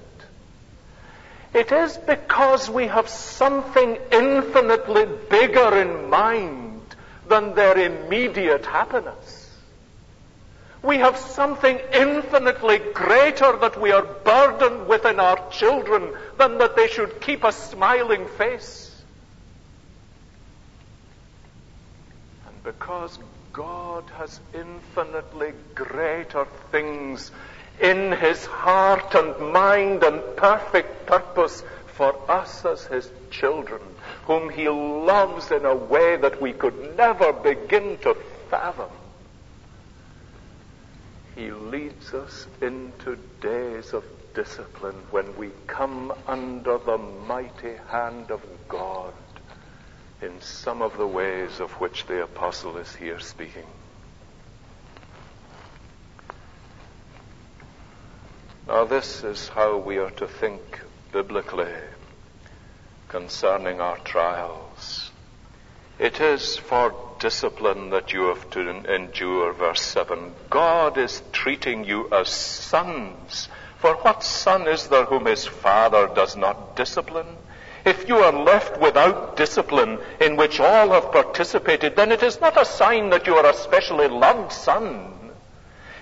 [1.54, 6.82] It is because we have something infinitely bigger in mind
[7.28, 9.45] than their immediate happiness.
[10.86, 16.76] We have something infinitely greater that we are burdened with in our children than that
[16.76, 18.92] they should keep a smiling face.
[22.46, 23.18] And because
[23.52, 27.32] God has infinitely greater things
[27.82, 33.82] in his heart and mind and perfect purpose for us as his children,
[34.26, 38.16] whom he loves in a way that we could never begin to
[38.52, 38.90] fathom.
[41.36, 48.42] He leads us into days of discipline when we come under the mighty hand of
[48.70, 49.14] God
[50.22, 53.68] in some of the ways of which the apostle is here speaking.
[58.68, 60.82] Now, this is how we are to think
[61.12, 61.76] biblically
[63.10, 65.12] concerning our trials.
[66.00, 68.60] It is for discipline that you have to
[68.94, 70.32] endure, verse 7.
[70.52, 73.50] God is treating you as sons.
[73.80, 77.26] For what son is there whom his father does not discipline?
[77.84, 82.62] If you are left without discipline in which all have participated, then it is not
[82.62, 85.32] a sign that you are a specially loved son.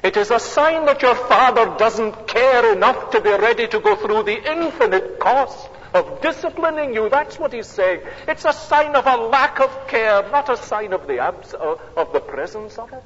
[0.03, 3.95] It is a sign that your father doesn't care enough to be ready to go
[3.95, 7.09] through the infinite cost of disciplining you.
[7.09, 8.01] That's what he's saying.
[8.27, 11.75] It's a sign of a lack of care, not a sign of the abs- uh,
[11.95, 13.03] of the presence of it.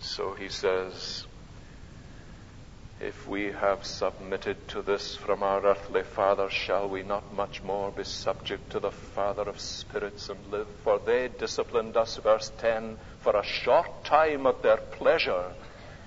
[0.00, 1.26] So he says,
[3.00, 7.92] if we have submitted to this from our earthly father, shall we not much more
[7.92, 10.66] be subject to the Father of spirits and live?
[10.82, 15.52] For they disciplined us, verse 10, for a short time at their pleasure.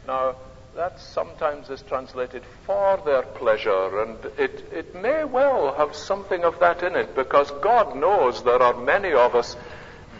[0.05, 0.35] Now,
[0.75, 6.59] that sometimes is translated for their pleasure, and it, it may well have something of
[6.59, 9.57] that in it, because God knows there are many of us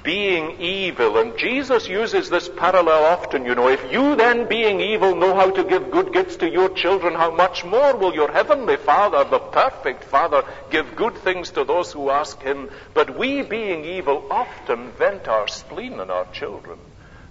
[0.04, 3.70] being evil, and Jesus uses this parallel often, you know.
[3.70, 7.32] If you then, being evil, know how to give good gifts to your children, how
[7.32, 12.10] much more will your heavenly Father, the perfect Father, give good things to those who
[12.10, 12.70] ask Him?
[12.94, 16.80] But we, being evil, often vent our spleen on our children.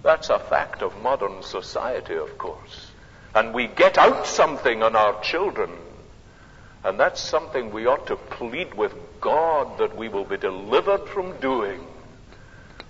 [0.01, 2.90] That's a fact of modern society, of course
[3.33, 5.71] and we get out something on our children.
[6.83, 11.39] And that's something we ought to plead with God that we will be delivered from
[11.39, 11.85] doing.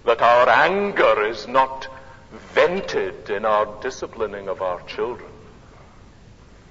[0.05, 1.87] That our anger is not
[2.53, 5.29] vented in our disciplining of our children.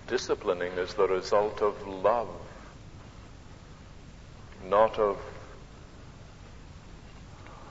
[0.08, 2.28] Disciplining is the result of love,
[4.68, 5.18] not of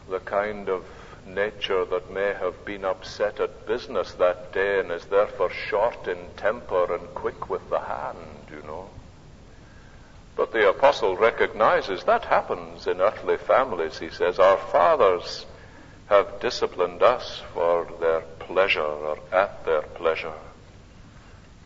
[0.09, 0.85] the kind of
[1.33, 6.17] nature that may have been upset at business that day and is therefore short in
[6.37, 8.89] temper and quick with the hand, you know.
[10.35, 13.99] But the apostle recognizes that happens in earthly families.
[13.99, 15.45] He says, Our fathers
[16.07, 20.39] have disciplined us for their pleasure or at their pleasure,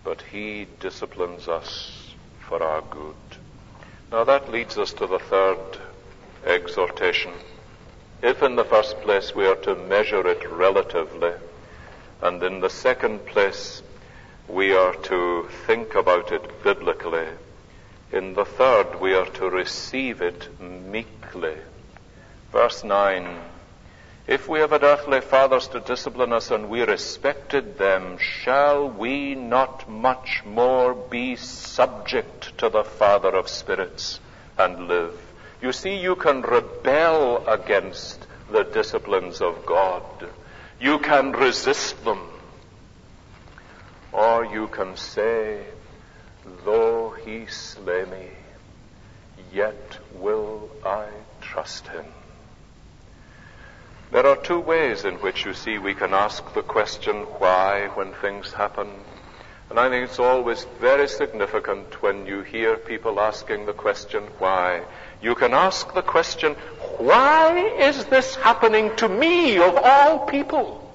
[0.04, 2.14] but he disciplines us
[2.48, 3.16] for our good.
[4.12, 5.78] Now that leads us to the third
[6.46, 7.34] exhortation.
[8.24, 11.34] If in the first place we are to measure it relatively,
[12.22, 13.84] and in the second place
[14.48, 17.28] we are to think about it biblically,
[18.14, 21.58] in the third we are to receive it meekly.
[22.54, 23.42] Verse 9
[24.26, 29.36] If we have had earthly fathers to discipline us and we respected them, shall we
[29.36, 34.22] not much more be subject to the Father of spirits
[34.58, 35.23] and live?
[35.64, 40.04] You see, you can rebel against the disciplines of God.
[40.78, 42.20] You can resist them.
[44.12, 45.64] Or you can say,
[46.66, 48.28] though he slay me,
[49.54, 51.08] yet will I
[51.40, 52.08] trust him.
[54.12, 58.12] There are two ways in which you see we can ask the question why when
[58.12, 58.90] things happen.
[59.70, 64.84] And I think it's always very significant when you hear people asking the question why.
[65.24, 66.54] You can ask the question,
[66.98, 70.94] why is this happening to me of all people?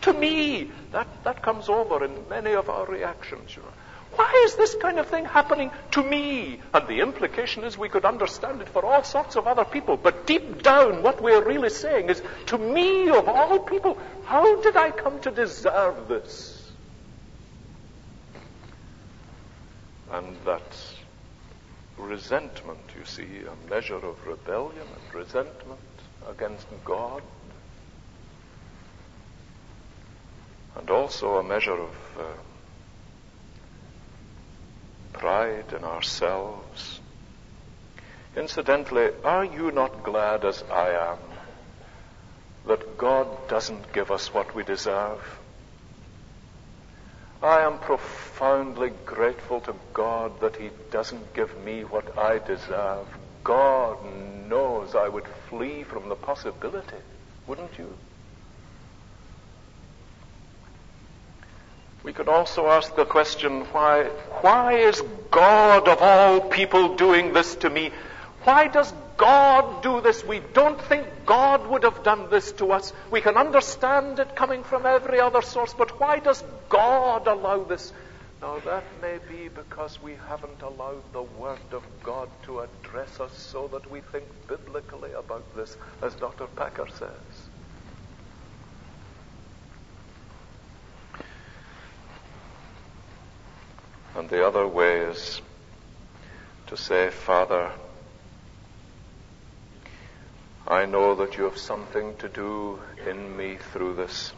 [0.00, 0.70] To me.
[0.92, 3.54] That, that comes over in many of our reactions.
[3.54, 3.68] You know.
[4.16, 6.60] Why is this kind of thing happening to me?
[6.72, 9.98] And the implication is we could understand it for all sorts of other people.
[9.98, 14.76] But deep down, what we're really saying is, to me of all people, how did
[14.76, 16.72] I come to deserve this?
[20.10, 20.94] And that's
[21.98, 25.80] resentment, you see, a measure of rebellion and resentment
[26.28, 27.22] against God.
[30.76, 31.96] And also a measure of.
[32.18, 32.24] Uh,
[35.14, 37.00] pride in ourselves.
[38.36, 41.18] Incidentally, are you not glad as I am
[42.66, 45.22] that God doesn't give us what we deserve?
[47.44, 53.06] I am profoundly grateful to God that He doesn't give me what I deserve.
[53.44, 53.98] God
[54.48, 56.96] knows I would flee from the possibility,
[57.46, 57.92] wouldn't you?
[62.02, 64.04] We could also ask the question, why,
[64.40, 67.90] why is God of all people doing this to me?
[68.44, 70.24] Why does God do this?
[70.24, 72.92] We don't think God would have done this to us.
[73.10, 77.92] We can understand it coming from every other source, but why does God allow this?
[78.42, 83.32] Now, that may be because we haven't allowed the Word of God to address us
[83.32, 86.46] so that we think biblically about this, as Dr.
[86.48, 87.48] Packer says.
[94.14, 95.40] And the other way is
[96.66, 97.72] to say, Father,
[100.66, 104.32] I know that you have something to do in me through this.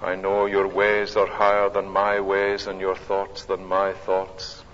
[0.00, 4.64] I know your ways are higher than my ways and your thoughts than my thoughts.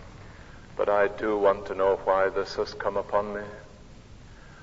[0.76, 3.42] But I do want to know why this has come upon me.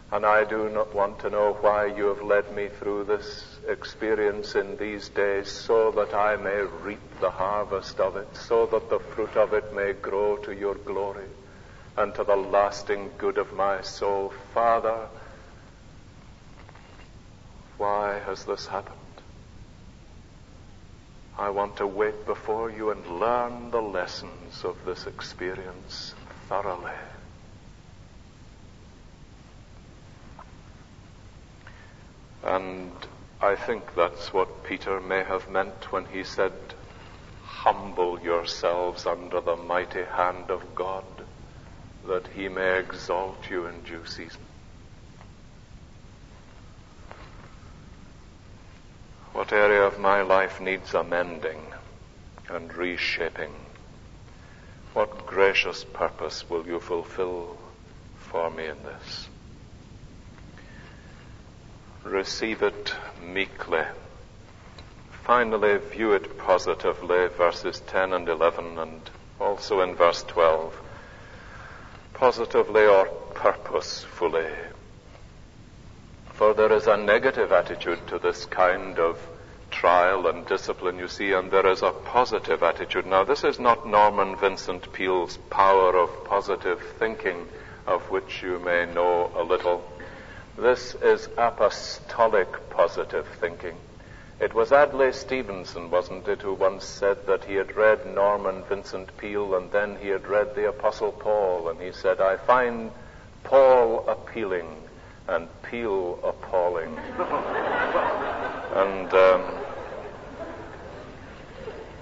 [0.10, 4.56] And I do not want to know why you have led me through this experience
[4.56, 9.00] in these days so that I may reap the harvest of it, so that the
[9.00, 11.28] fruit of it may grow to your glory
[11.98, 14.32] and to the lasting good of my soul.
[14.54, 15.08] Father,
[17.78, 18.98] why has this happened?
[21.38, 26.16] I want to wait before you and learn the lessons of this experience
[26.50, 26.92] thoroughly.
[32.44, 32.92] And
[33.42, 36.54] I think that's what Peter may have meant when he said,
[37.44, 41.04] Humble yourselves under the mighty hand of God,
[42.08, 44.47] that he may exalt you in due season.
[49.38, 51.62] What area of my life needs amending
[52.50, 53.54] and reshaping?
[54.94, 57.56] What gracious purpose will you fulfill
[58.18, 59.28] for me in this?
[62.04, 63.84] receive it meekly.
[65.24, 69.10] Finally, view it positively, verses 10 and 11, and
[69.40, 70.74] also in verse 12.
[72.16, 74.50] Positively or purposefully.
[76.38, 79.18] For there is a negative attitude to this kind of
[79.72, 83.08] trial and discipline, you see, and there is a positive attitude.
[83.08, 87.48] Now, this is not Norman Vincent Peale's power of positive thinking,
[87.88, 89.84] of which you may know a little.
[90.56, 93.78] This is apostolic positive thinking.
[94.40, 99.18] It was Adlai Stevenson, wasn't it, who once said that he had read Norman Vincent
[99.18, 102.92] Peale and then he had read the Apostle Paul, and he said, I find
[103.44, 104.84] Paul appealing
[105.28, 106.98] and Peale appalling.
[108.76, 109.44] and um,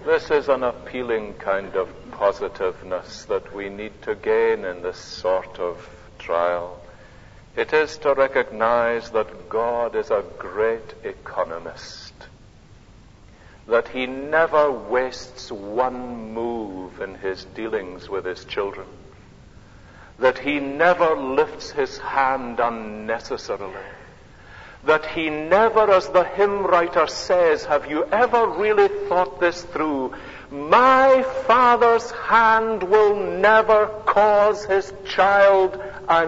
[0.05, 5.59] this is an appealing kind of positiveness that we need to gain in this sort
[5.59, 6.79] of trial.
[7.55, 12.13] It is to recognize that God is a great economist,
[13.67, 18.87] that He never wastes one move in His dealings with His children,
[20.19, 23.73] that He never lifts His hand unnecessarily,
[24.85, 30.13] that he never, as the hymn writer says, have you ever really thought this through?
[30.51, 36.27] My father's hand will never cause his child a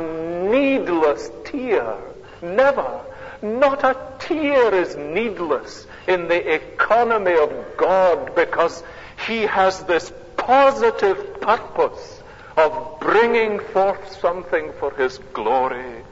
[0.49, 1.97] needless tear.
[2.41, 3.01] Never.
[3.43, 8.83] Not a tear is needless in the economy of God because
[9.27, 12.16] he has this positive purpose
[12.57, 16.03] of bringing forth something for his glory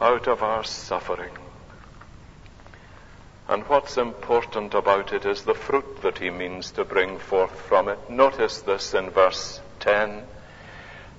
[0.00, 1.32] out of our suffering.
[3.48, 7.88] And what's important about it is the fruit that he means to bring forth from
[7.88, 7.98] it.
[8.08, 10.22] Notice this in verse 10.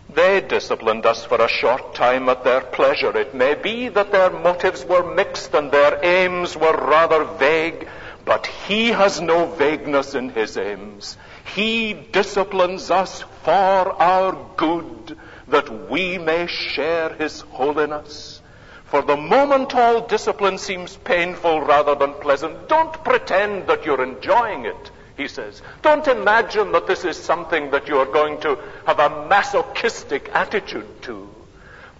[0.10, 3.16] They disciplined us for a short time at their pleasure.
[3.16, 7.88] It may be that their motives were mixed and their aims were rather vague,
[8.26, 11.18] but he has no vagueness in his aims.
[11.46, 15.18] He disciplines us for our good,
[15.48, 18.42] that we may share his holiness.
[18.86, 24.66] For the moment all discipline seems painful rather than pleasant, don't pretend that you're enjoying
[24.66, 25.62] it, he says.
[25.82, 31.30] Don't imagine that this is something that you're going to have a masochistic attitude to.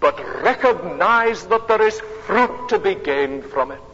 [0.00, 3.91] But recognize that there is fruit to be gained from it.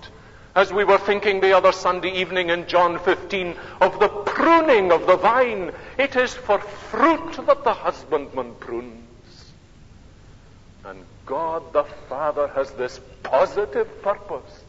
[0.58, 5.06] As we were thinking the other Sunday evening in John 15 of the pruning of
[5.06, 9.52] the vine, it is for fruit that the husbandman prunes.
[10.84, 14.64] And God the Father has this positive purpose.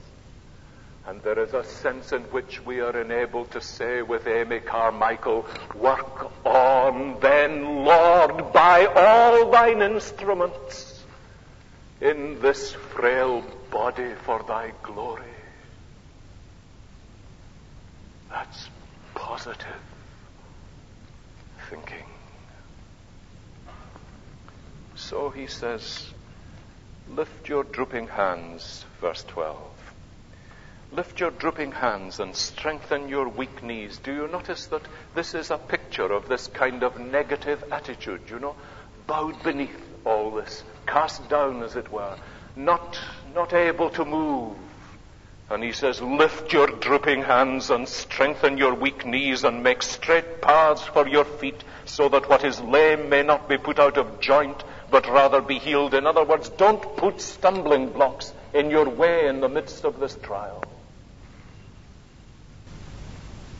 [1.07, 5.47] And there is a sense in which we are enabled to say with Amy Carmichael,
[5.73, 11.03] Work on then, Lord, by all thine instruments
[11.99, 15.28] in this frail body for thy glory.
[18.29, 18.69] That's
[19.15, 19.65] positive
[21.69, 22.05] thinking.
[24.95, 26.07] So he says,
[27.09, 29.57] Lift your drooping hands, verse 12.
[30.91, 33.97] Lift your drooping hands and strengthen your weak knees.
[33.97, 34.81] Do you notice that
[35.15, 38.55] this is a picture of this kind of negative attitude, you know?
[39.07, 39.75] Bowed beneath
[40.05, 42.15] all this, cast down, as it were,
[42.55, 42.99] not,
[43.33, 44.55] not able to move.
[45.49, 50.41] And he says, lift your drooping hands and strengthen your weak knees and make straight
[50.41, 54.19] paths for your feet so that what is lame may not be put out of
[54.19, 55.95] joint but rather be healed.
[55.95, 60.15] In other words, don't put stumbling blocks in your way in the midst of this
[60.21, 60.63] trial.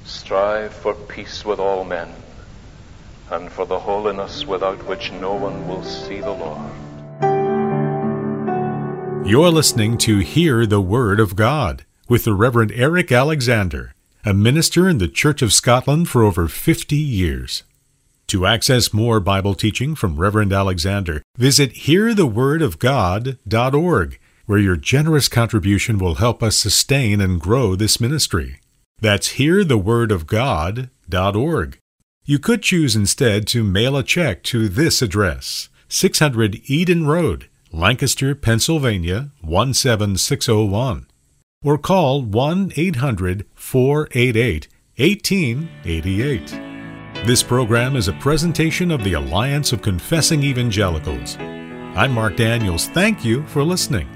[0.04, 2.14] Strive for peace with all men
[3.32, 6.79] and for the holiness without which no one will see the Lord.
[9.26, 13.94] You're listening to Hear the Word of God with the Reverend Eric Alexander,
[14.26, 17.64] a minister in the Church of Scotland for over 50 years.
[18.28, 26.16] To access more Bible teaching from Reverend Alexander, visit hearthewordofgod.org, where your generous contribution will
[26.16, 28.62] help us sustain and grow this ministry.
[29.00, 31.78] That's hearthewordofgod.org.
[32.26, 38.34] You could choose instead to mail a check to this address 600 Eden Road, Lancaster,
[38.34, 41.06] Pennsylvania 17601,
[41.64, 44.68] or call 1 800 488
[44.98, 47.26] 1888.
[47.26, 51.38] This program is a presentation of the Alliance of Confessing Evangelicals.
[51.38, 52.88] I'm Mark Daniels.
[52.88, 54.10] Thank you for listening.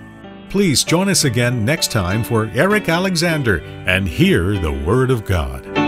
[0.49, 5.82] Please join us again next time for Eric Alexander and hear the Word of God.